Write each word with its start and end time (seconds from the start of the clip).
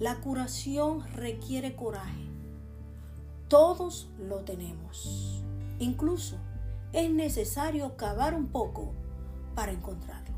La 0.00 0.16
curación 0.16 1.04
requiere 1.14 1.76
coraje. 1.76 2.28
Todos 3.48 4.08
lo 4.18 4.38
tenemos. 4.38 5.42
Incluso 5.78 6.36
es 6.92 7.10
necesario 7.10 7.96
cavar 7.96 8.34
un 8.34 8.48
poco 8.48 8.92
para 9.54 9.70
encontrarlo. 9.70 10.34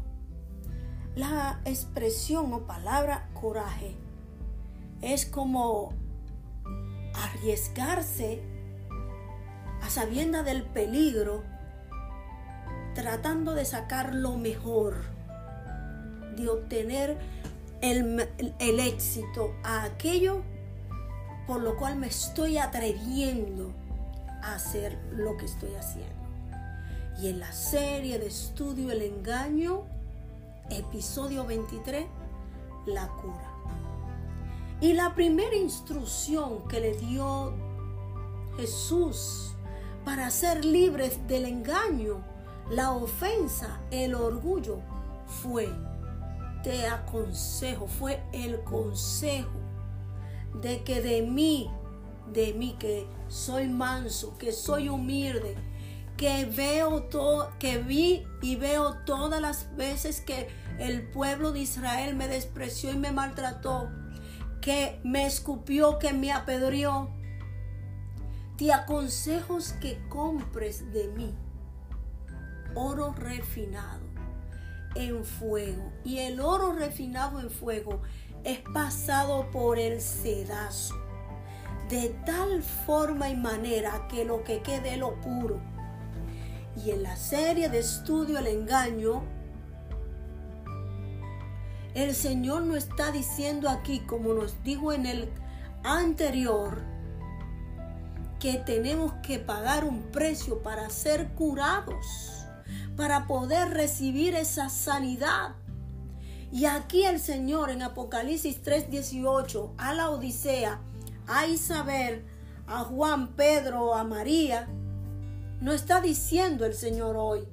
La 1.15 1.61
expresión 1.65 2.53
o 2.53 2.67
palabra 2.67 3.31
coraje 3.33 3.97
es 5.01 5.25
como 5.25 5.95
arriesgarse 7.15 8.43
a 9.81 9.89
sabienda 9.89 10.43
del 10.43 10.65
peligro, 10.65 11.43
tratando 12.95 13.55
de 13.55 13.65
sacar 13.65 14.15
lo 14.15 14.37
mejor, 14.37 14.97
de 16.37 16.49
obtener 16.51 17.19
el, 17.81 18.29
el 18.59 18.81
éxito 18.81 19.55
a 19.63 19.85
aquello 19.85 20.43
por 21.47 21.61
lo 21.61 21.77
cual 21.77 21.97
me 21.97 22.09
estoy 22.09 22.59
atreviendo 22.59 23.73
a 24.43 24.57
hacer 24.57 24.99
lo 25.13 25.37
que 25.37 25.47
estoy 25.47 25.75
haciendo. 25.75 26.15
Y 27.21 27.29
en 27.29 27.41
la 27.41 27.53
serie 27.53 28.19
de 28.19 28.27
estudio 28.27 28.91
El 28.91 29.03
engaño, 29.03 29.85
episodio 30.71 31.47
23, 31.47 32.07
la 32.87 33.09
cura. 33.09 33.53
Y 34.81 34.93
la 34.93 35.15
primera 35.15 35.55
instrucción 35.57 36.67
que 36.69 36.81
le 36.81 36.95
dio 36.95 37.55
Jesús 38.59 39.55
para 40.05 40.31
ser 40.31 40.65
libres 40.65 41.27
del 41.27 41.47
engaño, 41.47 42.23
la 42.71 42.93
ofensa, 42.93 43.81
el 43.91 44.15
orgullo, 44.15 44.81
fue, 45.27 45.73
te 46.67 46.85
aconsejo, 46.89 47.87
fue 47.87 48.21
el 48.33 48.61
consejo 48.65 49.61
de 50.61 50.83
que 50.83 51.01
de 51.01 51.23
mí, 51.23 51.71
de 52.33 52.55
mí 52.55 52.75
que 52.77 53.07
soy 53.29 53.69
manso, 53.69 54.37
que 54.37 54.51
soy 54.51 54.89
humilde, 54.89 55.55
que 56.17 56.45
veo 56.45 57.05
todo, 57.05 57.53
que 57.61 57.79
vi 57.79 58.27
y 58.43 58.57
veo 58.57 58.95
todas 59.05 59.41
las 59.41 59.77
veces 59.77 60.21
que 60.21 60.49
el 60.81 61.09
pueblo 61.09 61.53
de 61.53 61.61
Israel 61.61 62.17
me 62.17 62.27
despreció 62.27 62.91
y 62.91 62.97
me 62.97 63.13
maltrató, 63.13 63.89
que 64.61 65.01
me 65.05 65.25
escupió, 65.25 66.01
que 66.01 66.13
me 66.13 66.33
apedreó. 66.33 67.13
Te 68.59 68.73
aconsejo 68.73 69.59
que 69.81 70.01
compres 70.09 70.93
de 70.93 71.07
mí 71.11 71.33
oro 72.75 73.15
refinado 73.17 74.06
en 74.97 75.25
fuego. 75.25 75.93
Y 76.05 76.19
el 76.19 76.41
oro 76.41 76.73
refinado 76.73 77.41
en 77.41 77.51
fuego 77.51 78.03
es 78.45 78.61
pasado 78.73 79.51
por 79.51 79.79
el 79.79 80.01
sedazo, 80.01 80.95
de 81.89 82.11
tal 82.25 82.63
forma 82.63 83.29
y 83.29 83.37
manera 83.37 84.07
que 84.09 84.25
lo 84.25 84.45
que 84.45 84.63
quede 84.63 84.97
lo 84.97 85.21
puro. 85.21 85.61
Y 86.85 86.91
en 86.91 87.03
la 87.03 87.17
serie 87.17 87.69
de 87.69 87.79
estudio 87.79 88.39
El 88.39 88.49
engaño, 88.49 89.23
el 91.95 92.15
Señor 92.15 92.63
nos 92.63 92.77
está 92.77 93.11
diciendo 93.11 93.71
aquí, 93.71 94.01
como 94.01 94.35
nos 94.35 94.63
dijo 94.63 94.93
en 94.93 95.07
el 95.07 95.31
anterior, 95.83 96.83
que 98.39 98.59
tenemos 98.59 99.15
que 99.23 99.39
pagar 99.39 99.85
un 99.85 100.03
precio 100.13 100.63
para 100.63 100.91
ser 100.91 101.29
curados, 101.29 102.36
para 102.97 103.27
poder 103.27 103.71
recibir 103.71 104.35
esa 104.35 104.69
sanidad 104.69 105.55
y 106.53 106.65
aquí 106.65 107.05
el 107.05 107.21
Señor 107.21 107.71
en 107.71 107.83
Apocalipsis 107.83 108.63
3:18 108.63 109.75
a 109.77 109.95
la 109.95 110.11
Odisea, 110.11 110.81
a 111.27 111.47
Isabel, 111.47 112.25
a 112.67 112.85
Juan, 112.85 113.35
Pedro, 113.35 113.95
a 113.95 114.05
María, 114.05 114.69
no 115.61 115.73
está 115.73 116.01
diciendo 116.01 116.65
el 116.65 116.75
Señor 116.75 117.17
hoy, 117.17 117.47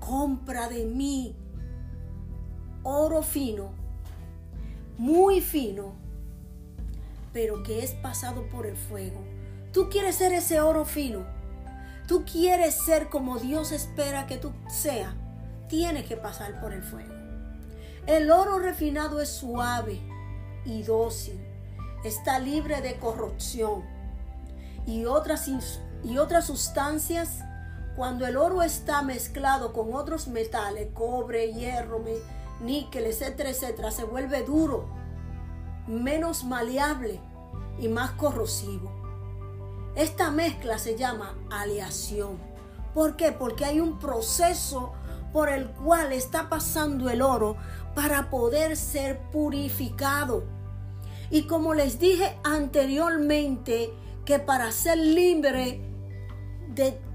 compra 0.00 0.68
de 0.68 0.84
mí 0.86 1.36
oro 2.84 3.22
fino, 3.22 3.70
muy 4.98 5.40
fino, 5.40 5.94
pero 7.32 7.62
que 7.62 7.82
es 7.82 7.92
pasado 7.92 8.46
por 8.48 8.66
el 8.66 8.76
fuego. 8.76 9.24
Tú 9.72 9.88
quieres 9.88 10.16
ser 10.16 10.32
ese 10.32 10.60
oro 10.60 10.84
fino. 10.84 11.24
Tú 12.06 12.24
quieres 12.30 12.74
ser 12.74 13.08
como 13.08 13.38
Dios 13.38 13.72
espera 13.72 14.26
que 14.26 14.36
tú 14.36 14.52
seas. 14.68 15.14
Tienes 15.68 16.06
que 16.06 16.16
pasar 16.16 16.60
por 16.60 16.72
el 16.72 16.82
fuego. 16.82 17.14
El 18.06 18.30
oro 18.30 18.58
refinado 18.58 19.22
es 19.22 19.30
suave 19.30 19.98
y 20.66 20.82
dócil, 20.82 21.40
está 22.04 22.38
libre 22.38 22.82
de 22.82 22.98
corrupción 22.98 23.82
y 24.86 25.06
otras, 25.06 25.50
y 26.02 26.18
otras 26.18 26.46
sustancias. 26.46 27.40
Cuando 27.96 28.26
el 28.26 28.36
oro 28.36 28.62
está 28.62 29.00
mezclado 29.00 29.72
con 29.72 29.94
otros 29.94 30.28
metales, 30.28 30.88
cobre, 30.92 31.54
hierro, 31.54 32.04
níquel, 32.60 33.06
etcétera, 33.06 33.50
etcétera, 33.50 33.90
se 33.90 34.04
vuelve 34.04 34.42
duro, 34.42 34.86
menos 35.86 36.44
maleable 36.44 37.20
y 37.78 37.88
más 37.88 38.10
corrosivo. 38.12 39.03
Esta 39.96 40.30
mezcla 40.30 40.78
se 40.78 40.96
llama 40.96 41.36
aleación. 41.50 42.38
¿Por 42.94 43.16
qué? 43.16 43.32
Porque 43.32 43.64
hay 43.64 43.80
un 43.80 43.98
proceso 43.98 44.92
por 45.32 45.48
el 45.48 45.68
cual 45.70 46.12
está 46.12 46.48
pasando 46.48 47.10
el 47.10 47.22
oro 47.22 47.56
para 47.94 48.30
poder 48.30 48.76
ser 48.76 49.20
purificado. 49.30 50.44
Y 51.30 51.46
como 51.46 51.74
les 51.74 51.98
dije 51.98 52.38
anteriormente, 52.44 53.92
que 54.24 54.38
para 54.38 54.72
ser 54.72 54.98
libre 54.98 55.80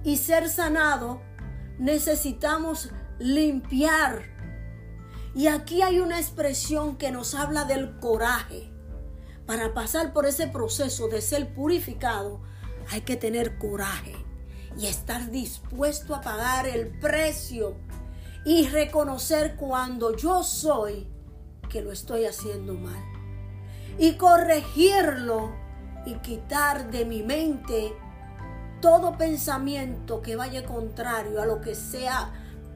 y 0.03 0.17
ser 0.17 0.49
sanado, 0.49 1.21
necesitamos 1.77 2.91
limpiar. 3.19 4.23
Y 5.35 5.47
aquí 5.47 5.81
hay 5.81 5.99
una 5.99 6.19
expresión 6.19 6.97
que 6.97 7.11
nos 7.11 7.35
habla 7.35 7.65
del 7.65 7.99
coraje. 7.99 8.71
Para 9.45 9.73
pasar 9.73 10.13
por 10.13 10.25
ese 10.25 10.47
proceso 10.47 11.07
de 11.07 11.21
ser 11.21 11.53
purificado, 11.53 12.41
hay 12.91 13.01
que 13.01 13.15
tener 13.15 13.57
coraje 13.57 14.15
y 14.77 14.87
estar 14.87 15.29
dispuesto 15.29 16.15
a 16.15 16.21
pagar 16.21 16.67
el 16.67 16.87
precio 16.99 17.75
y 18.45 18.67
reconocer 18.67 19.55
cuando 19.55 20.15
yo 20.15 20.43
soy 20.43 21.07
que 21.69 21.81
lo 21.81 21.91
estoy 21.91 22.25
haciendo 22.25 22.73
mal. 22.73 23.03
Y 23.97 24.13
corregirlo 24.13 25.51
y 26.05 26.15
quitar 26.15 26.89
de 26.89 27.05
mi 27.05 27.21
mente 27.21 27.93
todo 28.81 29.17
pensamiento 29.17 30.21
que 30.21 30.35
vaya 30.35 30.65
contrario 30.65 31.41
a 31.41 31.45
lo 31.45 31.59
que 31.59 31.75
sea 31.75 32.31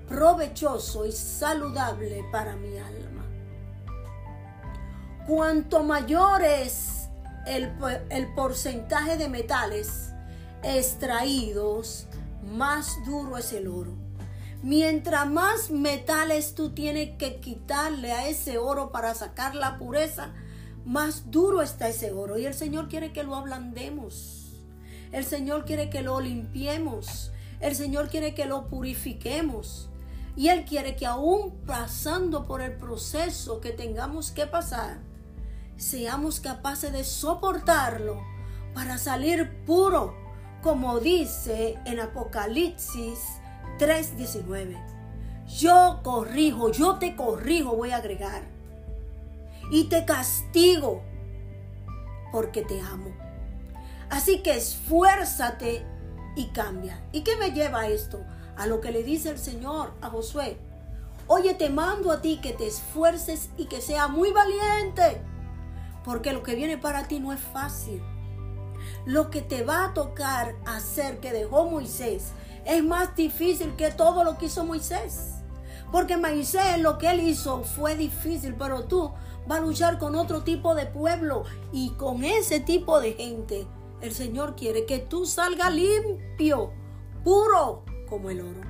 provechoso 0.08 1.06
y 1.06 1.12
saludable 1.12 2.26
para 2.32 2.56
mi 2.58 2.78
alma. 2.78 3.26
Cuanto 5.26 5.84
mayor 5.84 6.44
es 6.44 6.93
el, 7.46 7.72
el 8.10 8.34
porcentaje 8.34 9.18
de 9.18 9.30
metales 9.30 10.12
extraídos, 10.64 12.08
más 12.44 12.98
duro 13.06 13.38
es 13.38 13.54
el 13.54 13.68
oro. 13.68 13.94
Mientras 14.62 15.30
más 15.30 15.72
metales 15.72 16.56
tú 16.56 16.70
tienes 16.74 17.18
que 17.18 17.42
quitarle 17.42 18.14
a 18.14 18.28
ese 18.30 18.58
oro 18.58 18.92
para 18.92 19.14
sacar 19.14 19.56
la 19.56 19.78
pureza, 19.78 20.34
más 20.86 21.32
duro 21.32 21.62
está 21.62 21.90
ese 21.90 22.12
oro. 22.14 22.38
Y 22.38 22.46
el 22.46 22.54
Señor 22.54 22.88
quiere 22.88 23.12
que 23.12 23.24
lo 23.24 23.36
ablandemos. 23.36 24.54
El 25.12 25.26
Señor 25.26 25.66
quiere 25.66 25.90
que 25.90 26.02
lo 26.02 26.20
limpiemos. 26.22 27.32
El 27.60 27.76
Señor 27.76 28.10
quiere 28.10 28.34
que 28.34 28.46
lo 28.46 28.68
purifiquemos. 28.68 29.90
Y 30.36 30.48
Él 30.48 30.66
quiere 30.66 30.96
que 30.96 31.06
aún 31.06 31.52
pasando 31.68 32.46
por 32.46 32.62
el 32.62 32.74
proceso 32.78 33.60
que 33.62 33.72
tengamos 33.72 34.32
que 34.32 34.48
pasar, 34.48 34.98
seamos 35.78 36.40
capaces 36.40 36.92
de 36.92 37.04
soportarlo 37.04 38.22
para 38.74 38.98
salir 38.98 39.52
puro, 39.66 40.16
como 40.62 41.00
dice 41.00 41.78
en 41.86 42.00
Apocalipsis 42.00 43.20
3:19. 43.80 44.78
Yo 45.48 46.00
corrijo, 46.04 46.72
yo 46.72 46.98
te 46.98 47.16
corrijo, 47.16 47.76
voy 47.76 47.92
a 47.92 47.98
agregar. 47.98 48.44
Y 49.72 49.86
te 49.86 50.06
castigo 50.06 51.04
porque 52.32 52.64
te 52.64 52.80
amo. 52.82 53.12
Así 54.10 54.42
que 54.42 54.56
esfuérzate 54.56 55.86
y 56.36 56.48
cambia. 56.48 57.04
¿Y 57.12 57.22
qué 57.22 57.36
me 57.36 57.52
lleva 57.52 57.82
a 57.82 57.88
esto? 57.88 58.24
A 58.58 58.68
lo 58.68 58.82
que 58.82 58.92
le 58.92 59.04
dice 59.04 59.30
el 59.30 59.38
Señor 59.38 59.94
a 60.02 60.10
Josué. 60.10 60.58
Oye, 61.28 61.54
te 61.54 61.70
mando 61.70 62.12
a 62.12 62.22
ti 62.22 62.40
que 62.42 62.54
te 62.54 62.68
esfuerces 62.68 63.50
y 63.58 63.66
que 63.66 63.82
sea 63.82 64.08
muy 64.08 64.32
valiente, 64.32 65.22
porque 66.04 66.34
lo 66.34 66.44
que 66.44 66.56
viene 66.56 66.78
para 66.78 67.08
ti 67.08 67.20
no 67.20 67.34
es 67.34 67.40
fácil. 67.40 68.02
Lo 69.06 69.30
que 69.30 69.42
te 69.42 69.64
va 69.64 69.86
a 69.86 69.94
tocar 69.94 70.56
hacer 70.66 71.20
que 71.20 71.34
dejó 71.34 71.70
Moisés 71.70 72.32
es 72.66 72.84
más 72.84 73.16
difícil 73.16 73.76
que 73.76 73.92
todo 73.92 74.24
lo 74.24 74.38
que 74.38 74.46
hizo 74.46 74.66
Moisés. 74.66 75.36
Porque 75.92 76.18
Moisés 76.18 76.80
lo 76.80 76.98
que 76.98 77.10
él 77.12 77.22
hizo 77.22 77.64
fue 77.64 77.96
difícil, 77.96 78.56
pero 78.56 78.86
tú 78.86 79.12
vas 79.46 79.60
a 79.60 79.62
luchar 79.62 80.00
con 80.00 80.16
otro 80.16 80.44
tipo 80.44 80.76
de 80.76 80.86
pueblo 80.86 81.44
y 81.72 81.92
con 81.92 82.24
ese 82.24 82.60
tipo 82.60 83.00
de 83.00 83.14
gente. 83.14 83.68
El 84.02 84.14
Señor 84.14 84.56
quiere 84.56 84.86
que 84.86 85.00
tú 85.00 85.26
salgas 85.26 85.74
limpio, 85.74 86.74
puro 87.24 87.84
como 88.10 88.30
el 88.30 88.42
oro. 88.42 88.62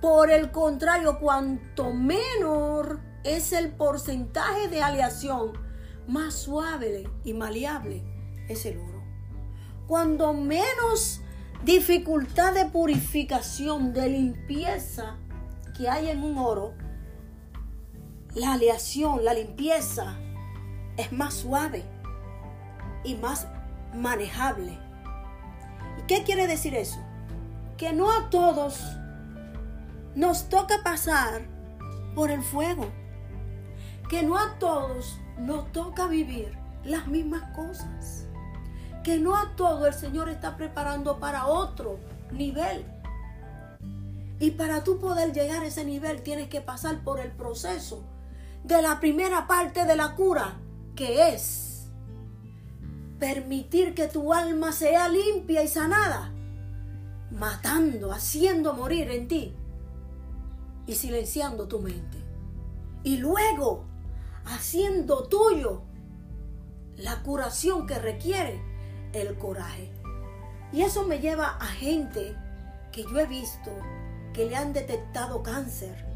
Por 0.00 0.30
el 0.30 0.50
contrario, 0.50 1.18
cuanto 1.20 1.92
menor 1.92 3.00
es 3.22 3.52
el 3.52 3.70
porcentaje 3.72 4.68
de 4.68 4.82
aleación, 4.82 5.52
más 6.06 6.34
suave 6.34 7.08
y 7.24 7.34
maleable 7.34 8.02
es 8.48 8.66
el 8.66 8.78
oro. 8.78 9.02
Cuando 9.86 10.32
menos 10.32 11.20
dificultad 11.64 12.54
de 12.54 12.66
purificación, 12.66 13.92
de 13.92 14.08
limpieza 14.08 15.16
que 15.76 15.88
hay 15.88 16.08
en 16.08 16.22
un 16.22 16.38
oro, 16.38 16.74
la 18.34 18.52
aleación, 18.52 19.24
la 19.24 19.34
limpieza 19.34 20.16
es 20.96 21.12
más 21.12 21.34
suave 21.34 21.84
y 23.04 23.14
más 23.16 23.48
manejable. 23.94 24.78
¿Y 25.98 26.02
qué 26.06 26.22
quiere 26.22 26.46
decir 26.46 26.74
eso? 26.74 27.00
Que 27.76 27.92
no 27.92 28.10
a 28.10 28.30
todos 28.30 28.82
nos 30.14 30.48
toca 30.48 30.82
pasar 30.82 31.42
por 32.14 32.30
el 32.30 32.42
fuego. 32.42 32.90
Que 34.08 34.22
no 34.22 34.36
a 34.36 34.58
todos 34.58 35.18
nos 35.40 35.70
toca 35.72 36.06
vivir 36.06 36.56
las 36.84 37.06
mismas 37.06 37.42
cosas. 37.54 38.26
Que 39.02 39.18
no 39.18 39.36
a 39.36 39.56
todo 39.56 39.86
el 39.86 39.94
Señor 39.94 40.28
está 40.28 40.56
preparando 40.56 41.18
para 41.18 41.46
otro 41.46 41.98
nivel. 42.30 42.84
Y 44.38 44.52
para 44.52 44.84
tú 44.84 44.98
poder 44.98 45.32
llegar 45.32 45.62
a 45.62 45.66
ese 45.66 45.84
nivel 45.84 46.22
tienes 46.22 46.48
que 46.48 46.60
pasar 46.60 47.02
por 47.02 47.20
el 47.20 47.30
proceso 47.30 48.02
de 48.64 48.82
la 48.82 49.00
primera 49.00 49.46
parte 49.46 49.84
de 49.84 49.96
la 49.96 50.14
cura, 50.14 50.58
que 50.94 51.28
es 51.28 51.90
permitir 53.18 53.94
que 53.94 54.08
tu 54.08 54.32
alma 54.32 54.72
sea 54.72 55.08
limpia 55.08 55.62
y 55.62 55.68
sanada, 55.68 56.32
matando, 57.30 58.12
haciendo 58.12 58.74
morir 58.74 59.10
en 59.10 59.28
ti 59.28 59.54
y 60.86 60.94
silenciando 60.94 61.68
tu 61.68 61.80
mente. 61.80 62.18
Y 63.04 63.18
luego 63.18 63.84
haciendo 64.44 65.28
tuyo 65.28 65.82
la 66.96 67.22
curación 67.22 67.86
que 67.86 67.98
requiere 67.98 68.62
el 69.12 69.36
coraje. 69.36 69.90
Y 70.72 70.82
eso 70.82 71.04
me 71.04 71.18
lleva 71.18 71.56
a 71.58 71.66
gente 71.66 72.36
que 72.92 73.02
yo 73.02 73.18
he 73.18 73.26
visto 73.26 73.70
que 74.32 74.46
le 74.46 74.56
han 74.56 74.72
detectado 74.72 75.42
cáncer 75.42 76.06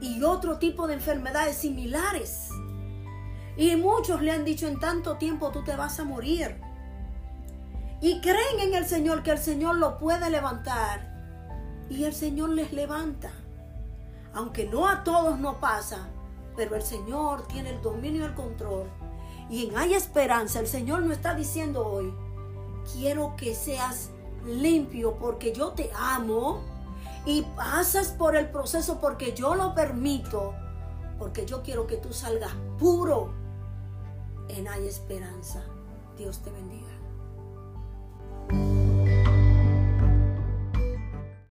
y 0.00 0.22
otro 0.22 0.58
tipo 0.58 0.86
de 0.86 0.94
enfermedades 0.94 1.56
similares. 1.56 2.48
Y 3.56 3.76
muchos 3.76 4.22
le 4.22 4.32
han 4.32 4.44
dicho 4.44 4.66
en 4.66 4.78
tanto 4.80 5.16
tiempo 5.16 5.50
tú 5.50 5.62
te 5.62 5.76
vas 5.76 6.00
a 6.00 6.04
morir. 6.04 6.56
Y 8.00 8.20
creen 8.20 8.60
en 8.60 8.74
el 8.74 8.86
Señor 8.86 9.22
que 9.22 9.32
el 9.32 9.38
Señor 9.38 9.76
lo 9.76 9.98
puede 9.98 10.30
levantar. 10.30 11.10
Y 11.90 12.04
el 12.04 12.14
Señor 12.14 12.50
les 12.50 12.72
levanta. 12.72 13.30
Aunque 14.32 14.64
no 14.64 14.88
a 14.88 15.04
todos 15.04 15.38
no 15.38 15.60
pasa, 15.60 16.08
pero 16.60 16.76
el 16.76 16.82
Señor 16.82 17.46
tiene 17.46 17.70
el 17.70 17.80
dominio 17.80 18.20
y 18.20 18.24
el 18.26 18.34
control. 18.34 18.86
Y 19.48 19.68
en 19.68 19.78
Hay 19.78 19.94
Esperanza, 19.94 20.60
el 20.60 20.66
Señor 20.66 21.00
nos 21.00 21.12
está 21.12 21.34
diciendo 21.34 21.86
hoy, 21.86 22.14
quiero 22.92 23.34
que 23.34 23.54
seas 23.54 24.10
limpio 24.46 25.16
porque 25.18 25.54
yo 25.54 25.72
te 25.72 25.90
amo 25.96 26.60
y 27.24 27.42
pasas 27.56 28.08
por 28.08 28.36
el 28.36 28.50
proceso 28.50 29.00
porque 29.00 29.32
yo 29.32 29.54
lo 29.54 29.74
permito, 29.74 30.54
porque 31.18 31.46
yo 31.46 31.62
quiero 31.62 31.86
que 31.86 31.96
tú 31.96 32.12
salgas 32.12 32.52
puro. 32.78 33.32
En 34.48 34.68
Hay 34.68 34.86
Esperanza. 34.86 35.64
Dios 36.18 36.40
te 36.42 36.50
bendiga. 36.50 36.99